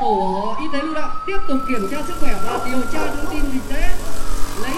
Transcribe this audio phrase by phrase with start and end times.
[0.00, 3.26] tổ y tế lưu động tiếp tục kiểm tra sức khỏe và điều tra thông
[3.30, 3.88] tin dịch tễ.
[4.62, 4.72] Lấy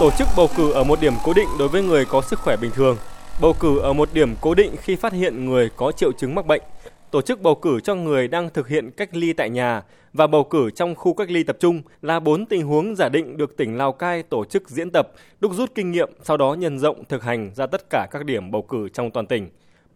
[0.00, 2.56] Tổ chức bầu cử ở một điểm cố định đối với người có sức khỏe
[2.56, 2.96] bình thường.
[3.40, 6.46] Bầu cử ở một điểm cố định khi phát hiện người có triệu chứng mắc
[6.46, 6.62] bệnh.
[7.10, 9.82] Tổ chức bầu cử cho người đang thực hiện cách ly tại nhà
[10.12, 13.36] và bầu cử trong khu cách ly tập trung là bốn tình huống giả định
[13.36, 16.78] được tỉnh Lào Cai tổ chức diễn tập, đúc rút kinh nghiệm, sau đó nhân
[16.78, 19.48] rộng thực hành ra tất cả các điểm bầu cử trong toàn tỉnh.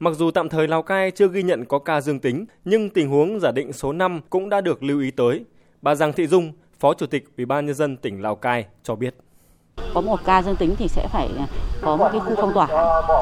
[0.03, 3.09] Mặc dù tạm thời Lào Cai chưa ghi nhận có ca dương tính, nhưng tình
[3.09, 5.45] huống giả định số 5 cũng đã được lưu ý tới.
[5.83, 8.95] Bà Giang Thị Dung, Phó Chủ tịch Ủy ban nhân dân tỉnh Lào Cai cho
[8.95, 9.15] biết
[9.95, 11.29] có một ca dương tính thì sẽ phải
[11.81, 12.67] có một cái khu phong tỏa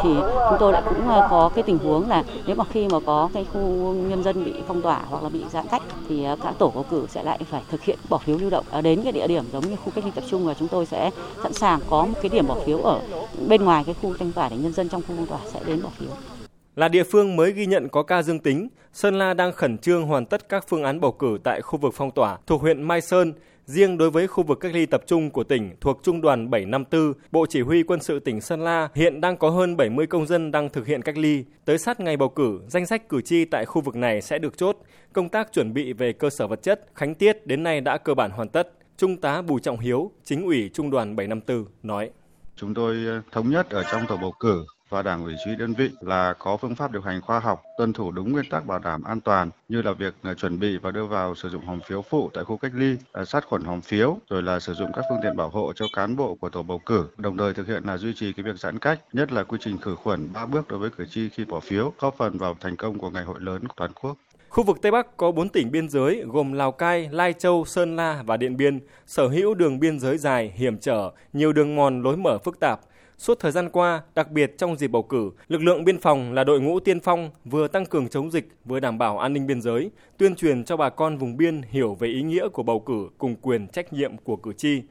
[0.03, 0.11] thì
[0.51, 3.29] chúng tôi lại cũng ờ, có cái tình huống là nếu mà khi mà có
[3.35, 3.61] cái khu
[3.95, 6.85] nhân dân bị phong tỏa hoặc là bị giãn cách thì ờ, các tổ bầu
[6.91, 9.45] cử sẽ lại phải thực hiện bỏ phiếu lưu động ờ, đến cái địa điểm
[9.53, 11.11] giống như khu cách ly tập trung và chúng tôi sẽ
[11.43, 13.01] sẵn sàng có một cái điểm bỏ phiếu ở
[13.49, 15.83] bên ngoài cái khu phong tỏa để nhân dân trong khu phong tỏa sẽ đến
[15.83, 16.38] bỏ phiếu.
[16.79, 20.07] Là địa phương mới ghi nhận có ca dương tính, Sơn La đang khẩn trương
[20.07, 23.01] hoàn tất các phương án bầu cử tại khu vực phong tỏa thuộc huyện Mai
[23.01, 23.33] Sơn.
[23.65, 27.13] Riêng đối với khu vực cách ly tập trung của tỉnh thuộc Trung đoàn 754,
[27.31, 30.51] Bộ Chỉ huy Quân sự tỉnh Sơn La hiện đang có hơn 70 công dân
[30.51, 31.45] đang thực hiện cách ly.
[31.65, 34.59] Tới sát ngày bầu cử, danh sách cử tri tại khu vực này sẽ được
[34.59, 34.77] chốt.
[35.13, 38.15] Công tác chuẩn bị về cơ sở vật chất, khánh tiết đến nay đã cơ
[38.15, 38.73] bản hoàn tất.
[38.97, 42.11] Trung tá Bùi Trọng Hiếu, chính ủy Trung đoàn 754 nói.
[42.57, 45.75] Chúng tôi ờ, thống nhất ở trong tổ bầu cử và đảng ủy trí đơn
[45.75, 48.79] vị là có phương pháp điều hành khoa học, tuân thủ đúng nguyên tắc bảo
[48.79, 51.81] đảm an toàn như là việc à, chuẩn bị và đưa vào sử dụng hòm
[51.81, 54.91] phiếu phụ tại khu cách ly, à, sát khuẩn hòm phiếu, rồi là sử dụng
[54.95, 57.67] các phương tiện bảo hộ cho cán bộ của tổ bầu cử, đồng thời thực
[57.67, 60.47] hiện là duy trì cái việc giãn cách, nhất là quy trình khử khuẩn ba
[60.47, 63.25] bước đối với cử tri khi bỏ phiếu, góp phần vào thành công của ngày
[63.25, 64.17] hội lớn toàn quốc.
[64.49, 67.97] Khu vực Tây Bắc có 4 tỉnh biên giới gồm Lào Cai, Lai Châu, Sơn
[67.97, 72.03] La và Điện Biên, sở hữu đường biên giới dài, hiểm trở, nhiều đường mòn
[72.03, 72.81] lối mở phức tạp,
[73.19, 76.45] Suốt thời gian qua, đặc biệt trong dịp bầu cử, lực lượng biên phòng là
[76.45, 79.61] đội ngũ tiên phong vừa tăng cường chống dịch, vừa đảm bảo an ninh biên
[79.61, 83.09] giới, tuyên truyền cho bà con vùng biên hiểu về ý nghĩa của bầu cử
[83.19, 84.83] cùng quyền trách nhiệm của cử tri.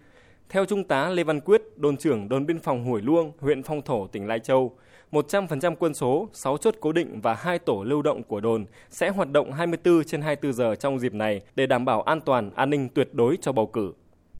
[0.49, 3.81] Theo Trung tá Lê Văn Quyết, đồn trưởng đồn biên phòng Hủy Luông, huyện Phong
[3.81, 4.75] Thổ, tỉnh Lai Châu,
[5.11, 9.09] 100% quân số, 6 chốt cố định và 2 tổ lưu động của đồn sẽ
[9.09, 12.69] hoạt động 24 trên 24 giờ trong dịp này để đảm bảo an toàn, an
[12.69, 13.93] ninh tuyệt đối cho bầu cử.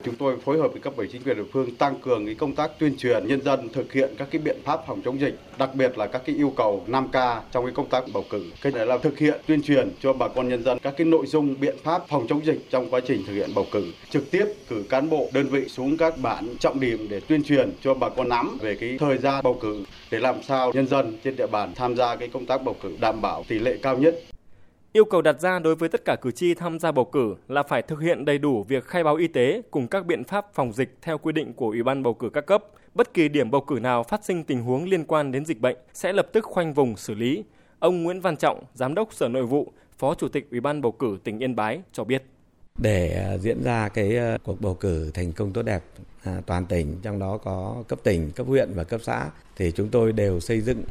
[0.04, 2.56] Chúng tôi phối hợp với cấp ủy chính quyền địa phương tăng cường cái công
[2.56, 5.76] tác tuyên truyền nhân dân thực hiện các cái biện pháp phòng chống dịch, đặc
[5.76, 8.44] biệt là các cái yêu cầu 5K trong cái công tác bầu cử.
[8.62, 11.26] Cái này là thực hiện tuyên truyền cho bà con nhân dân các cái nội
[11.26, 13.92] dung biện pháp phòng chống dịch trong quá trình thực hiện bầu cử.
[14.10, 17.72] Trực tiếp cử cán bộ đơn vị xuống các bản trọng điểm để tuyên truyền
[17.82, 21.18] cho bà con nắm về cái thời gian bầu cử để làm sao nhân dân
[21.24, 23.98] trên địa bàn tham gia cái công tác bầu cử đảm bảo tỷ lệ cao
[23.98, 24.16] nhất.
[24.94, 27.64] Yêu cầu đặt ra đối với tất cả cử tri tham gia bầu cử là
[27.64, 30.74] phải thực hiện đầy đủ việc khai báo y tế cùng các biện pháp phòng
[30.74, 32.64] dịch theo quy định của Ủy ban bầu cử các cấp.
[32.94, 35.78] Bất kỳ điểm bầu cử nào phát sinh tình huống liên quan đến dịch bệnh
[35.94, 37.44] sẽ lập tức khoanh vùng xử lý.
[37.80, 40.92] Ông Nguyễn Văn Trọng, Giám đốc Sở Nội vụ, Phó Chủ tịch Ủy ban bầu
[40.92, 42.24] cử tỉnh Yên Bái cho biết.
[42.82, 45.84] Để à, diễn ra cái à, cuộc bầu cử thành công tốt đẹp
[46.24, 49.90] à, toàn tỉnh, trong đó có cấp tỉnh, cấp huyện và cấp xã, thì chúng
[49.90, 50.84] tôi đều xây dựng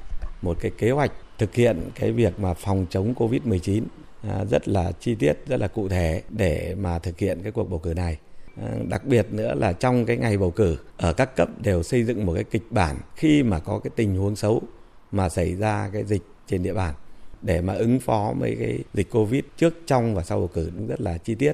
[0.43, 3.83] một cái kế hoạch thực hiện cái việc mà phòng chống Covid-19
[4.23, 7.71] à, rất là chi tiết, rất là cụ thể để mà thực hiện cái cuộc
[7.71, 8.19] bầu cử này.
[8.63, 12.05] À, đặc biệt nữa là trong cái ngày bầu cử ở các cấp đều xây
[12.05, 14.63] dựng một cái kịch bản khi mà có cái tình huống xấu
[15.13, 16.95] mà xảy ra cái dịch trên địa bàn
[17.43, 20.87] để mà ứng phó với cái dịch Covid trước, trong và sau bầu cử cũng
[20.87, 21.53] rất là chi tiết.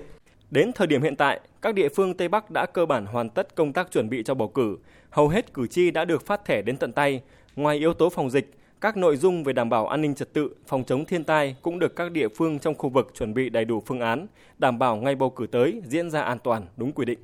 [0.50, 3.54] Đến thời điểm hiện tại, các địa phương Tây Bắc đã cơ bản hoàn tất
[3.54, 4.78] công tác chuẩn bị cho bầu cử.
[5.10, 7.20] Hầu hết cử tri đã được phát thẻ đến tận tay.
[7.56, 8.50] Ngoài yếu tố phòng dịch,
[8.82, 11.78] các nội dung về đảm bảo an ninh trật tự, phòng chống thiên tai cũng
[11.78, 14.26] được các địa phương trong khu vực chuẩn bị đầy đủ phương án,
[14.58, 17.18] đảm bảo ngày bầu cử tới diễn ra an toàn đúng quy định.